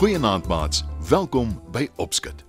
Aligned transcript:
Goeienaand 0.00 0.46
maats, 0.46 0.84
welkom 1.08 1.62
by 1.70 1.88
Opskit. 1.96 2.44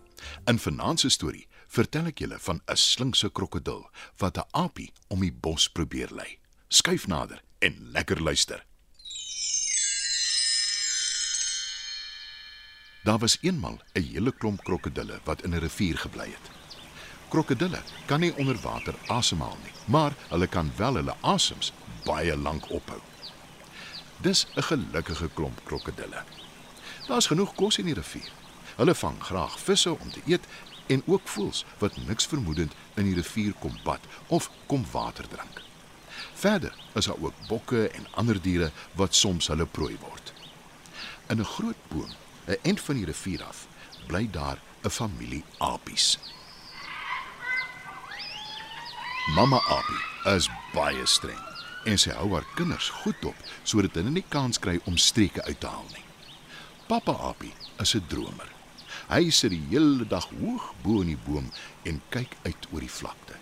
In 0.45 0.59
vanaand 0.59 0.99
se 0.99 1.09
storie 1.09 1.47
vertel 1.71 2.09
ek 2.11 2.19
julle 2.19 2.39
van 2.39 2.59
'n 2.67 2.77
slinkse 2.77 3.29
krokodil 3.31 3.89
wat 4.17 4.37
'n 4.37 4.49
aapie 4.51 4.91
om 5.07 5.19
die 5.19 5.31
bos 5.31 5.69
probeer 5.69 6.11
lei. 6.11 6.37
Skuif 6.67 7.07
nader 7.07 7.41
en 7.59 7.91
lekker 7.91 8.21
luister. 8.21 8.65
Daar 13.03 13.19
was 13.19 13.37
eenmal 13.41 13.79
'n 13.93 14.03
hele 14.03 14.31
klomp 14.31 14.63
krokodille 14.63 15.19
wat 15.23 15.43
in 15.43 15.53
'n 15.53 15.59
rivier 15.59 15.97
gebly 15.97 16.29
het. 16.29 16.49
Krokodille 17.29 17.81
kan 18.05 18.19
nie 18.19 18.35
onder 18.35 18.57
water 18.61 18.95
asemhaal 19.07 19.57
nie, 19.63 19.73
maar 19.85 20.13
hulle 20.29 20.47
kan 20.47 20.71
wel 20.75 20.93
hulle 20.93 21.15
asems 21.21 21.73
baie 22.05 22.37
lank 22.37 22.69
ophou. 22.69 23.01
Dis 24.17 24.47
'n 24.55 24.61
gelukkige 24.61 25.29
klomp 25.33 25.63
krokodille. 25.63 26.23
Daar's 27.07 27.27
genoeg 27.27 27.55
kos 27.55 27.77
in 27.77 27.85
die 27.85 27.93
rivier. 27.93 28.31
Hulle 28.75 28.95
vang 28.95 29.23
graag 29.23 29.59
visse 29.59 29.99
om 29.99 30.11
te 30.11 30.21
eet 30.25 30.47
en 30.87 31.03
ook 31.05 31.27
voëls 31.27 31.65
wat 31.77 31.97
niks 32.07 32.25
vermoedend 32.25 32.73
in 32.93 33.03
die 33.03 33.15
rivier 33.15 33.53
kom 33.59 33.77
bad 33.83 33.99
of 34.27 34.49
kom 34.65 34.85
water 34.91 35.27
drink. 35.27 35.61
Verder 36.33 36.73
is 36.93 37.05
daar 37.05 37.21
ook 37.21 37.33
bokke 37.47 37.87
en 37.87 38.07
ander 38.11 38.41
diere 38.41 38.71
wat 38.95 39.15
soms 39.15 39.47
hulle 39.47 39.65
prooi 39.65 39.97
word. 39.99 40.33
In 41.29 41.39
'n 41.39 41.45
groot 41.45 41.81
boom, 41.87 42.11
'n 42.47 42.57
end 42.61 42.81
van 42.81 42.95
die 42.95 43.05
rivier 43.05 43.43
af, 43.43 43.67
bly 44.07 44.27
daar 44.31 44.59
'n 44.83 44.89
familie 44.89 45.43
apies. 45.57 46.19
Mamma 49.35 49.61
apie 49.69 50.33
is 50.35 50.49
baie 50.73 51.05
streng 51.05 51.51
en 51.85 51.97
sy 51.97 52.11
hou 52.11 52.33
haar 52.33 52.45
kinders 52.55 52.89
goed 52.89 53.17
dop 53.21 53.35
sodat 53.63 53.95
hulle 53.97 54.09
nie 54.09 54.25
kans 54.29 54.59
kry 54.59 54.79
om 54.85 54.97
streke 54.97 55.43
uit 55.43 55.59
te 55.59 55.67
haal 55.67 55.87
nie. 55.93 56.03
Pappa 56.91 57.13
Apie 57.13 57.53
is 57.79 57.95
'n 57.95 58.03
dromer. 58.07 58.60
Hy 59.11 59.27
sit 59.35 59.51
die 59.51 59.63
hele 59.73 60.05
dag 60.07 60.29
hoog 60.39 60.69
bo 60.85 61.01
in 61.03 61.09
die 61.11 61.19
boom 61.25 61.49
en 61.83 61.97
kyk 62.13 62.37
uit 62.45 62.67
oor 62.71 62.83
die 62.85 62.93
vlakte. 62.95 63.35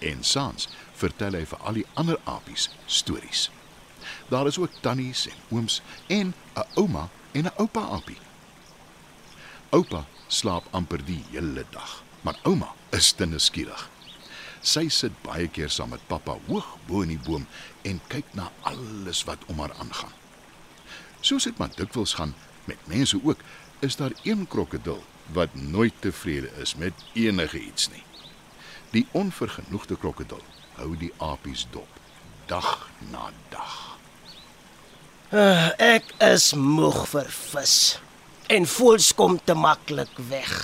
En 0.00 0.22
saans 0.24 0.68
vertel 0.96 1.36
hy 1.36 1.44
vir 1.50 1.60
al 1.68 1.76
die 1.76 1.88
ander 2.00 2.16
apies 2.24 2.70
stories. 2.86 3.50
Daar 4.32 4.48
is 4.48 4.56
ook 4.58 4.80
tannies 4.80 5.26
en 5.28 5.42
ooms 5.52 5.82
en 6.06 6.32
'n 6.56 6.64
ouma 6.80 7.08
en 7.32 7.44
'n 7.44 7.58
oupa 7.58 7.84
apie. 7.98 8.16
Oupa 9.70 10.06
slaap 10.28 10.64
amper 10.70 11.04
die 11.04 11.24
hele 11.30 11.64
dag, 11.70 12.02
maar 12.22 12.40
ouma 12.42 12.72
is 12.90 13.12
te 13.12 13.26
nuuskierig. 13.26 13.90
Sy 14.60 14.88
sit 14.88 15.12
baie 15.22 15.48
keer 15.48 15.70
saam 15.70 15.88
met 15.88 16.06
pappa 16.06 16.38
hoog 16.46 16.78
bo 16.86 17.02
in 17.02 17.08
die 17.08 17.24
boom 17.26 17.46
en 17.82 18.00
kyk 18.08 18.24
na 18.32 18.50
alles 18.62 19.24
wat 19.24 19.44
om 19.46 19.58
haar 19.58 19.72
aangaan. 19.78 20.12
Soos 21.20 21.44
dit 21.44 21.58
maar 21.58 21.70
dikwels 21.76 22.14
gaan 22.14 22.34
met 22.64 22.86
mense 22.86 23.20
ook, 23.24 23.38
is 23.80 23.96
daar 23.96 24.12
een 24.22 24.46
krokodil 24.46 25.02
wat 25.32 25.54
nooit 25.54 25.92
tevrede 26.00 26.50
is 26.60 26.74
met 26.74 26.92
enige 27.12 27.60
iets 27.60 27.88
nie. 27.90 28.02
Die 28.90 29.06
onvergenoegde 29.10 29.96
krokodil 29.96 30.42
hou 30.78 30.96
die 30.96 31.12
apies 31.16 31.66
dop 31.70 31.88
dag 32.46 32.88
na 33.12 33.30
dag. 33.52 33.76
Uh, 35.28 35.68
ek 35.76 36.08
is 36.24 36.54
moeg 36.56 37.02
vir 37.10 37.28
vis 37.28 37.76
en 38.48 38.64
voels 38.64 39.12
kom 39.12 39.36
te 39.44 39.54
maklik 39.54 40.14
weg. 40.30 40.54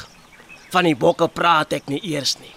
Van 0.72 0.88
die 0.88 0.96
bokke 0.96 1.28
praat 1.28 1.76
ek 1.76 1.90
nie 1.92 2.00
eers 2.14 2.38
nie. 2.40 2.54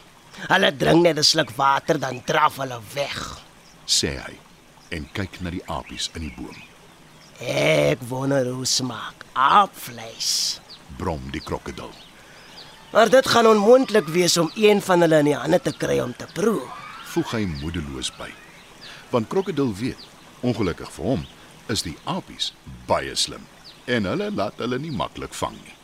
Hulle 0.48 0.72
drink 0.72 1.04
net 1.04 1.18
'n 1.18 1.24
sluk 1.24 1.52
water 1.58 2.00
dan 2.00 2.24
draf 2.24 2.58
hulle 2.64 2.80
weg, 2.94 3.42
sê 3.86 4.16
hy 4.24 4.36
en 4.96 5.10
kyk 5.12 5.42
na 5.42 5.50
die 5.50 5.66
apies 5.68 6.10
in 6.16 6.22
die 6.30 6.36
boom. 6.38 6.56
Ek 7.42 8.00
wonder 8.08 8.46
hoe 8.48 8.66
smaak 8.66 9.27
aapvleis. 9.38 10.60
Brom 10.98 11.22
die 11.32 11.42
krokodil. 11.42 11.92
Maar 12.92 13.10
dit 13.10 13.28
gaan 13.28 13.48
onmoontlik 13.48 14.08
wees 14.08 14.38
om 14.38 14.52
een 14.56 14.82
van 14.82 15.02
hulle 15.06 15.20
in 15.22 15.30
die 15.30 15.36
hande 15.38 15.60
te 15.62 15.74
kry 15.78 16.00
om 16.00 16.16
te 16.16 16.26
proe. 16.34 16.64
Voeg 17.14 17.34
hy 17.36 17.44
moedeloos 17.60 18.10
by. 18.18 18.30
Want 19.14 19.30
krokodil 19.30 19.74
weet, 19.78 20.08
ongelukkig 20.42 20.90
vir 20.96 21.06
hom, 21.12 21.26
is 21.70 21.84
die 21.86 21.98
apies 22.10 22.54
baie 22.88 23.16
slim 23.16 23.44
en 23.88 24.08
hulle 24.10 24.32
laat 24.36 24.58
hulle 24.60 24.80
nie 24.82 24.92
maklik 24.92 25.36
vang 25.38 25.56
nie. 25.60 25.76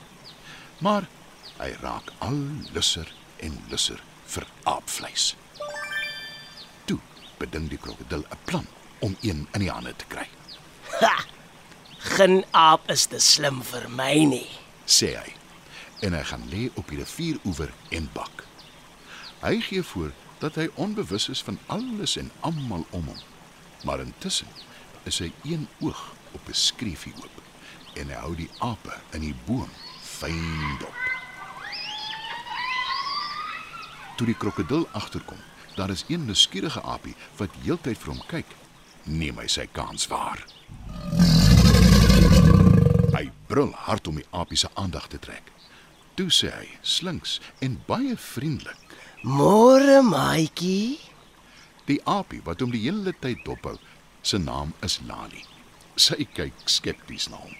Maar 0.83 1.07
hy 1.59 1.69
raak 1.83 2.09
al 2.25 2.39
lusser 2.75 3.07
en 3.43 3.59
lusser 3.71 4.01
vir 4.33 4.47
aapvleis. 4.67 5.33
Toe 6.89 6.99
bedink 7.39 7.69
die 7.69 7.79
krokodil 7.79 8.25
'n 8.25 8.41
plan 8.45 8.67
om 8.99 9.15
een 9.21 9.47
in 9.53 9.59
die 9.59 9.71
hande 9.71 9.93
te 9.95 10.05
kry. 10.07 10.27
Ha! 10.99 11.32
Geen 12.03 12.43
aap 12.51 12.89
is 12.91 13.05
te 13.07 13.19
slim 13.19 13.61
vir 13.63 13.85
my 13.95 14.25
nie, 14.27 14.47
sê 14.83 15.13
hy. 15.15 15.29
En 16.03 16.11
hy 16.17 16.23
gaan 16.27 16.43
lê 16.51 16.65
op 16.75 16.89
die 16.91 16.99
rivieroewer 16.99 17.71
en 17.95 18.09
bak. 18.11 18.43
Hy 19.39 19.61
gee 19.63 19.83
voor 19.87 20.11
dat 20.43 20.59
hy 20.59 20.67
onbewus 20.75 21.29
is 21.31 21.43
van 21.47 21.59
alles 21.71 22.17
en 22.19 22.31
almal 22.43 22.83
om 22.91 23.07
hom. 23.07 23.21
Maar 23.87 24.03
intussen 24.03 24.51
is 25.07 25.21
hy 25.23 25.31
een 25.47 25.67
oog 25.79 26.01
op 26.35 26.47
'n 26.47 26.53
skreefie 26.53 27.13
oop 27.23 27.41
en 27.93 28.09
hy 28.11 28.19
hou 28.19 28.35
die 28.35 28.51
ape 28.59 28.99
in 29.11 29.21
die 29.21 29.35
boom 29.45 29.69
fyn 30.01 30.77
dop. 30.79 31.01
Toe 34.17 34.27
die 34.27 34.37
krokodil 34.37 34.87
agterkom, 34.91 35.39
daar 35.75 35.89
is 35.89 36.05
een 36.07 36.25
nuuskierige 36.25 36.81
aapie 36.81 37.15
wat 37.37 37.55
heeltyd 37.63 37.97
vir 37.97 38.13
hom 38.13 38.25
kyk. 38.27 38.49
Neem 39.03 39.37
hy 39.37 39.47
sy 39.47 39.67
kans 39.71 40.07
waar. 40.07 40.43
Hy 43.13 43.27
brul 43.45 43.69
hard 43.85 44.07
om 44.09 44.15
die 44.17 44.25
aapie 44.33 44.57
se 44.57 44.69
aandag 44.73 45.05
te 45.11 45.19
trek. 45.21 45.51
Toe 46.17 46.31
sê 46.33 46.49
hy, 46.49 46.65
slinks 46.81 47.35
en 47.61 47.75
baie 47.85 48.15
vriendelik: 48.17 48.95
"Môre, 49.21 50.01
maatjie." 50.01 50.97
Die 51.85 51.99
aapie 52.09 52.41
wat 52.47 52.65
hom 52.65 52.73
die 52.73 52.81
hele 52.81 53.13
tyd 53.21 53.45
dophou, 53.45 53.77
se 54.21 54.37
naam 54.41 54.73
is 54.81 54.97
Lali. 55.05 55.45
Sy 55.95 56.25
kyk 56.33 56.65
skepties 56.65 57.29
na 57.29 57.37
hom, 57.37 57.53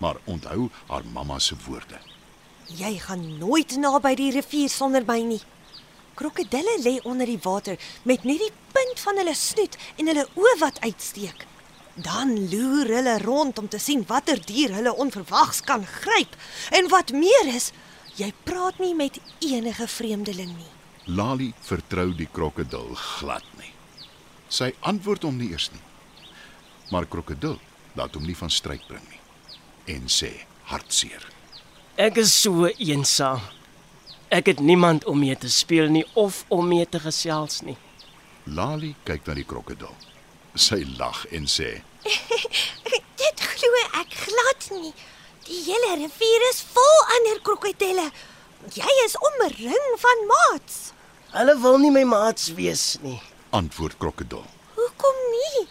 maar 0.00 0.16
onthou 0.24 0.70
haar 0.88 1.04
mamma 1.12 1.38
se 1.38 1.56
woorde. 1.66 2.00
Jy 2.72 2.96
gaan 2.98 3.38
nooit 3.38 3.76
naby 3.76 4.14
die 4.16 4.32
rivier 4.32 4.72
sonder 4.72 5.04
my 5.04 5.20
nie. 5.20 5.42
Krokodille 6.16 6.80
lê 6.80 7.00
onder 7.04 7.26
die 7.26 7.40
water 7.44 7.76
met 8.04 8.24
net 8.24 8.38
die 8.40 8.52
punt 8.72 9.00
van 9.04 9.20
hulle 9.20 9.34
snoet 9.34 9.76
en 9.98 10.06
hulle 10.06 10.28
oë 10.32 10.60
wat 10.60 10.80
uitsteek. 10.80 11.44
Dan 11.94 12.34
loer 12.50 12.90
hulle 12.96 13.18
rond 13.22 13.58
om 13.58 13.68
te 13.68 13.78
sien 13.78 14.04
watter 14.08 14.40
dier 14.46 14.74
hulle 14.74 14.94
onverwags 14.94 15.60
kan 15.62 15.86
gryp. 15.86 16.34
En 16.74 16.88
wat 16.90 17.12
meer 17.14 17.54
is, 17.54 17.70
jy 18.18 18.32
praat 18.42 18.78
nie 18.82 18.94
met 18.94 19.20
enige 19.38 19.86
vreemdeling 19.88 20.50
nie. 20.56 20.72
Lali 21.06 21.52
vertrou 21.60 22.10
die 22.16 22.28
krokodil 22.32 22.94
glad 22.96 23.44
nie. 23.60 23.70
Sy 24.48 24.72
antwoord 24.80 25.22
hom 25.22 25.38
nie 25.38 25.50
eers 25.52 25.70
nie. 25.74 25.82
Maar 26.90 27.06
krokodil 27.06 27.58
laat 27.94 28.14
hom 28.14 28.26
nie 28.26 28.36
van 28.38 28.50
stryd 28.50 28.82
bring 28.88 29.04
nie 29.08 29.20
en 29.94 30.08
sê 30.08 30.30
hartseer. 30.70 31.26
Ek 32.00 32.16
is 32.22 32.32
so 32.34 32.68
eensaam. 32.80 33.42
Ek 34.32 34.48
het 34.50 34.60
niemand 34.64 35.04
om 35.04 35.20
mee 35.20 35.36
te 35.36 35.50
speel 35.52 35.92
nie 35.92 36.04
of 36.18 36.42
om 36.48 36.66
mee 36.68 36.86
te 36.88 36.98
gesels 36.98 37.60
nie. 37.62 37.76
Lali 38.44 38.94
kyk 39.04 39.28
na 39.28 39.36
die 39.36 39.46
krokodil. 39.46 39.92
Sy 40.54 40.84
lag 40.98 41.24
en 41.34 41.46
sê: 41.50 41.82
"Dit 43.20 43.40
glo 43.58 43.80
ek 44.00 44.12
glad 44.14 44.66
nie. 44.70 44.92
Die 45.44 45.60
hele 45.66 45.96
rivier 45.98 46.44
is 46.50 46.60
vol 46.74 47.00
ander 47.16 47.40
krokodille. 47.42 48.10
Jy 48.74 48.92
is 49.04 49.16
omring 49.18 49.88
van 49.98 50.26
maats." 50.30 50.92
Hulle 51.34 51.56
wil 51.58 51.80
nie 51.82 51.90
my 51.90 52.04
maats 52.06 52.52
wees 52.54 53.00
nie, 53.02 53.18
antwoord 53.50 53.98
krokodil. 53.98 54.44
"Hoekom 54.76 55.18
nie?" 55.32 55.66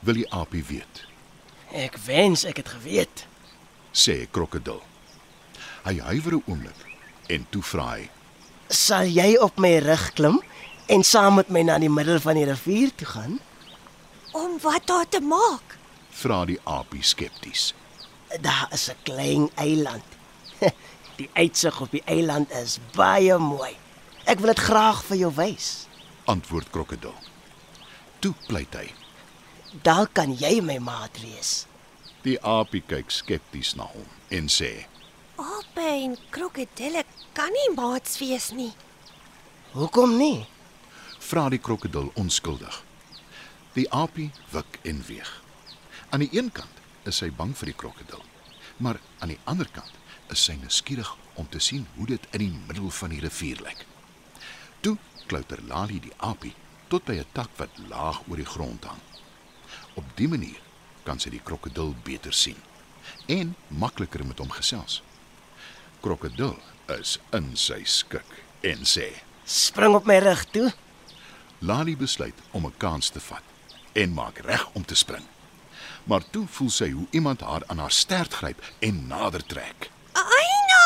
Wil 0.00 0.22
die 0.22 0.30
aapie 0.32 0.64
weet. 0.64 1.04
Ek 1.72 1.98
wens 2.06 2.44
ek 2.48 2.56
het 2.56 2.68
geweet, 2.68 3.26
sê 3.92 4.24
krokodil. 4.30 4.80
Hy 5.84 5.98
huiwer 5.98 6.40
'n 6.40 6.44
oomblik 6.46 6.80
en 7.28 7.46
toe 7.50 7.62
vra 7.62 7.90
hy: 7.96 8.08
"Sal 8.68 9.04
jy 9.04 9.36
op 9.36 9.58
my 9.58 9.78
rug 9.78 10.12
klim 10.12 10.40
en 10.88 11.02
saam 11.04 11.34
met 11.34 11.48
my 11.48 11.62
na 11.62 11.78
die 11.78 11.90
middel 11.90 12.20
van 12.20 12.34
die 12.34 12.48
rivier 12.48 12.94
toe 12.96 13.06
gaan?" 13.06 13.40
Om 14.36 14.58
wat 14.60 14.86
daar 14.86 15.08
te 15.08 15.20
maak? 15.20 15.78
Vra 16.10 16.44
die 16.44 16.58
aapie 16.64 17.02
skepties. 17.02 17.74
Daar 18.40 18.68
is 18.72 18.88
'n 18.90 18.96
klein 19.02 19.50
eiland. 19.54 20.04
Die 21.16 21.30
uitsig 21.32 21.80
op 21.80 21.90
die 21.90 22.02
eiland 22.04 22.50
is 22.50 22.78
baie 22.92 23.38
mooi. 23.38 23.76
Ek 24.24 24.38
wil 24.38 24.52
dit 24.52 24.58
graag 24.58 25.04
vir 25.04 25.16
jou 25.16 25.32
wys. 25.34 25.86
Antwoord 26.24 26.70
krokodil. 26.70 27.14
Toe 28.18 28.34
pleit 28.46 28.74
hy. 28.74 28.92
Dalk 29.82 30.12
kan 30.12 30.36
jy 30.36 30.60
my 30.60 30.78
maat 30.78 31.16
wees. 31.22 31.66
Die 32.22 32.36
aapie 32.42 32.82
kyk 32.86 33.10
skepties 33.10 33.74
na 33.74 33.88
hom 33.88 34.08
en 34.28 34.48
sê: 34.52 34.86
Ape 35.36 35.86
en 36.04 36.18
krokodille 36.30 37.04
kan 37.32 37.52
nie 37.52 37.70
maats 37.74 38.18
wees 38.18 38.50
nie. 38.50 38.72
Hoekom 39.72 40.16
nie? 40.16 40.46
Vra 41.18 41.48
die 41.48 41.58
krokodil 41.58 42.12
onskuldig. 42.14 42.85
Die 43.76 43.90
aapie 43.92 44.30
wik 44.54 44.78
en 44.88 45.02
weeg. 45.04 45.42
Aan 46.08 46.22
die 46.24 46.32
een 46.32 46.46
kant 46.52 46.78
is 47.04 47.18
hy 47.20 47.26
bang 47.28 47.50
vir 47.58 47.68
die 47.68 47.76
krokodil, 47.76 48.22
maar 48.80 48.96
aan 49.20 49.34
die 49.34 49.40
ander 49.44 49.68
kant 49.68 50.30
is 50.32 50.44
hy 50.48 50.54
nuuskierig 50.56 51.10
om 51.36 51.48
te 51.52 51.60
sien 51.60 51.82
hoe 51.96 52.06
dit 52.08 52.28
in 52.32 52.40
die 52.40 52.62
middel 52.70 52.88
van 52.98 53.12
die 53.12 53.20
rivier 53.20 53.60
lyk. 53.66 53.82
Toe 54.80 54.94
klouter 55.28 55.60
Lali 55.68 56.00
die 56.00 56.14
aapie 56.24 56.54
tot 56.88 57.04
by 57.04 57.18
'n 57.20 57.28
tak 57.36 57.50
wat 57.60 57.76
laag 57.90 58.22
oor 58.28 58.40
die 58.40 58.48
grond 58.48 58.84
hang. 58.84 59.02
Op 59.94 60.04
dië 60.16 60.28
manier 60.28 60.62
kan 61.04 61.20
sy 61.20 61.30
die 61.30 61.44
krokodil 61.44 61.92
beter 62.04 62.32
sien 62.32 62.62
en 63.28 63.54
makliker 63.68 64.24
met 64.24 64.38
hom 64.38 64.50
gesels. 64.50 65.02
Krokodil 66.00 66.56
is 66.98 67.18
in 67.32 67.56
sy 67.56 67.84
skik 67.84 68.40
en 68.62 68.88
sê: 68.88 69.20
Spring 69.44 69.94
op 69.94 70.06
my 70.06 70.18
rug 70.18 70.44
toe. 70.50 70.72
Lali 71.58 71.96
besluit 71.96 72.40
om 72.52 72.64
'n 72.66 72.76
kans 72.78 73.10
te 73.10 73.20
vat 73.20 73.55
en 74.02 74.12
maak 74.12 74.38
reg 74.44 74.66
om 74.72 74.84
te 74.84 74.94
spring. 74.94 75.24
Maar 76.04 76.22
toe 76.30 76.44
voel 76.50 76.70
sy 76.70 76.90
hoe 76.92 77.06
iemand 77.10 77.40
haar 77.40 77.62
aan 77.66 77.80
haar 77.82 77.94
stert 77.94 78.34
gryp 78.34 78.62
en 78.78 79.06
nader 79.06 79.44
trek. 79.46 79.90
Aina! 80.12 80.84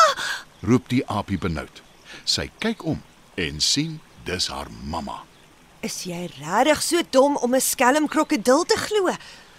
Roep 0.61 0.89
die 0.89 1.03
aapie 1.07 1.37
benoud. 1.37 1.83
Sy 2.23 2.49
kyk 2.63 2.85
om 2.85 3.01
en 3.35 3.61
sien 3.61 3.99
dis 4.25 4.47
haar 4.47 4.71
mamma. 4.83 5.21
Is 5.81 6.03
jy 6.05 6.27
regtig 6.37 6.81
so 6.85 7.01
dom 7.09 7.37
om 7.37 7.55
'n 7.55 7.61
skelm 7.61 8.07
krokodil 8.07 8.63
te 8.65 8.77
glo? 8.77 9.09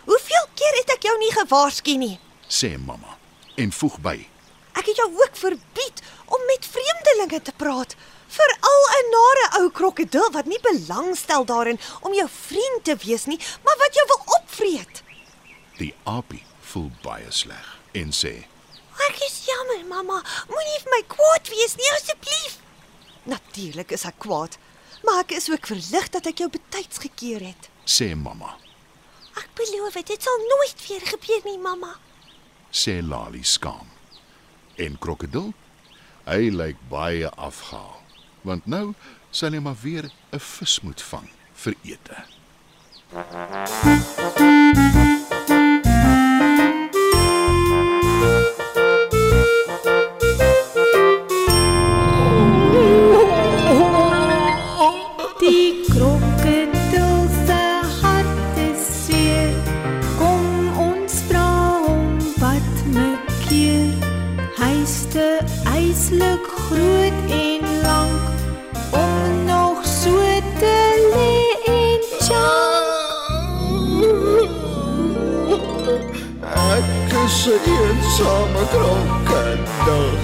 Hoeveel 0.05 0.47
keer 0.55 0.75
het 0.81 0.91
ek 0.97 1.03
jou 1.03 1.19
nie 1.19 1.33
gewaarsku 1.33 1.97
nie? 1.97 2.19
sê 2.49 2.77
mamma 2.79 3.17
en 3.57 3.73
voeg 3.73 3.99
by. 4.01 4.19
Ek 4.73 4.87
het 4.87 4.97
jou 4.97 5.09
ook 5.21 5.37
verbied 5.37 6.03
om 6.27 6.41
met 6.49 6.69
vreemdelinge 6.75 7.43
te 7.43 7.53
praat, 7.57 7.97
ou 9.59 9.71
krokodil 9.71 10.31
wat 10.33 10.47
nie 10.51 10.61
belangstel 10.63 11.45
daarin 11.45 11.81
om 12.01 12.15
jou 12.15 12.29
vriend 12.29 12.85
te 12.85 12.97
wees 13.05 13.27
nie, 13.31 13.39
maar 13.65 13.77
wat 13.79 13.95
jou 13.95 14.07
wil 14.13 14.35
opvreet. 14.39 15.03
Die 15.79 15.95
aapie 16.05 16.43
voel 16.73 16.91
baie 17.03 17.31
sleg 17.31 17.69
en 17.93 18.13
sê: 18.13 18.35
Ek 19.09 19.23
is 19.27 19.45
jammer, 19.47 19.85
mamma. 19.89 20.23
Moenie 20.49 20.81
vir 20.85 20.93
my 20.97 21.03
kwaad 21.09 21.49
wees 21.49 21.77
nie 21.77 21.93
asseblief. 21.97 22.59
Natuurlik 23.25 23.93
is 23.93 24.05
ek 24.05 24.19
kwaad, 24.19 24.59
maar 25.05 25.23
ek 25.25 25.37
is 25.39 25.51
ook 25.51 25.67
verlig 25.67 26.11
dat 26.15 26.27
ek 26.27 26.45
jou 26.45 26.51
betyds 26.51 26.99
gekeer 26.99 27.41
het. 27.41 27.69
"Sê 27.87 28.15
mamma," 28.17 28.57
Ek 29.37 29.49
beloof 29.57 29.95
dit 30.05 30.23
sal 30.23 30.39
nooit 30.49 30.89
weer 30.89 31.01
gebeur 31.01 31.41
nie, 31.45 31.59
mamma. 31.59 31.97
sê 32.73 33.01
Lali 33.03 33.43
skaam. 33.45 33.89
En 34.77 34.99
krokodil? 34.99 35.53
Hy 36.25 36.51
lyk 36.51 36.77
baie 36.89 37.29
afgehaal, 37.31 38.01
want 38.43 38.67
nou 38.67 38.95
sal 39.33 39.57
hy 39.57 39.63
maar 39.65 39.81
weer 39.83 40.11
'n 40.33 40.39
vis 40.39 40.81
moet 40.85 41.03
vang 41.03 41.29
vir 41.65 41.75
ete. 41.83 42.25
Die 43.13 45.32
Ek 77.23 77.29
is 77.29 77.47
'n 77.47 77.61
eensame 77.79 78.63
krokodil. 78.73 80.19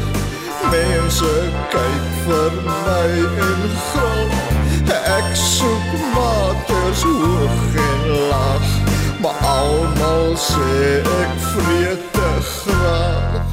Mense 0.70 1.34
kyk 1.72 2.06
vir 2.24 2.52
my 2.66 3.10
en 3.48 3.62
grap. 3.86 4.32
Ek 5.18 5.28
soek 5.34 5.90
maters 6.14 7.02
hoog 7.02 7.60
en 7.86 8.02
laag, 8.30 8.66
maar 9.22 9.38
almal 9.58 10.34
sê 10.50 10.98
ek 11.22 11.34
vreet 11.52 12.02
te 12.16 12.30
graag. 12.56 13.46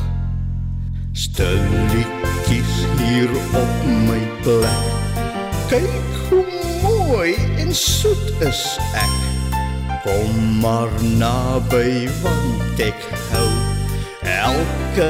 Stilletjies 1.13 2.73
hier 2.97 3.29
op 3.61 3.75
my 4.07 4.23
plek. 4.41 4.89
Kyk 5.69 6.11
hoe 6.29 6.45
mooi 6.81 7.37
en 7.61 7.75
soet 7.75 8.27
is 8.39 8.77
ek. 8.93 9.34
Kom 10.05 10.59
maar 10.61 10.89
naby 11.01 12.09
want 12.21 12.79
ek 12.79 13.07
hou 13.31 13.49
elke 14.21 15.07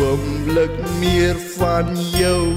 oomblik 0.00 0.72
meer 1.00 1.36
van 1.58 1.92
jou. 2.16 2.56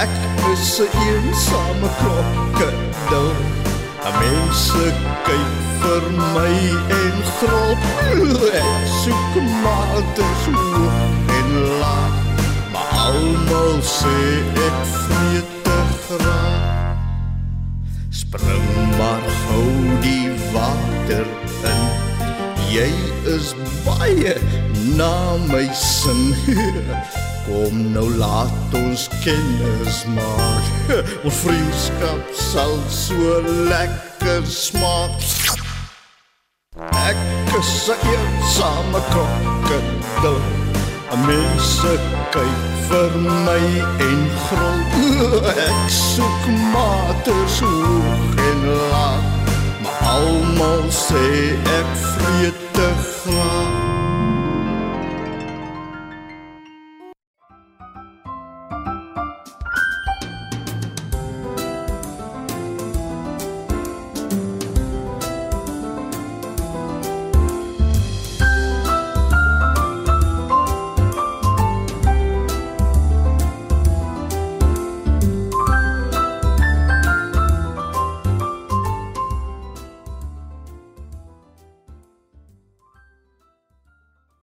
Ek 0.00 0.14
is 0.52 0.80
'n 0.80 0.88
eensame 1.04 1.90
krokodil. 2.00 3.28
Mense 4.20 4.86
kyk 5.28 5.52
vir 5.82 6.04
my 6.32 6.56
en 7.02 7.16
grop. 7.36 7.82
Ek 8.64 8.82
soek 9.02 9.34
maters 9.64 10.44
hoog 10.48 10.98
en 11.38 11.50
laag, 11.80 12.16
maar 12.72 12.90
almal 13.04 13.76
sê 13.84 14.16
ek 14.66 15.09
my 25.38 25.66
sin. 25.72 26.34
Kom 27.46 27.92
nou 27.92 28.06
laat 28.18 28.74
ons 28.74 29.08
kennis 29.24 30.04
maak. 30.14 30.90
Ons 31.26 31.40
vriendskap 31.44 32.34
sal 32.36 32.76
so 32.88 33.40
lekker 33.70 34.44
smaak. 34.46 35.18
Ek 37.06 37.20
is 37.58 37.90
'n 37.90 37.98
eensame 38.14 39.00
krokodil. 39.10 40.40
Mense 41.26 41.92
kyk 42.34 42.60
vir 42.88 43.12
my 43.46 43.64
en 44.08 44.22
grol. 44.44 44.80
Ek 45.68 45.82
soek 45.90 46.44
maters 46.74 47.58
hoog 47.60 48.38
en 48.48 48.60
laag, 48.92 49.26
maar 49.82 49.98
almal 50.16 50.86
sê 50.90 51.26
ek 51.78 51.90